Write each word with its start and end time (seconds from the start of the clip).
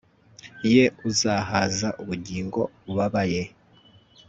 ye 0.71 0.83
uzahaza 1.09 1.89
ubugingo 2.01 2.61
bubabaye 2.85 3.41